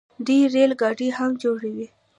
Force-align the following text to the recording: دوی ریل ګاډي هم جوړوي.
دوی 0.25 0.41
ریل 0.53 0.71
ګاډي 0.81 1.07
هم 1.17 1.31
جوړوي. 1.43 1.87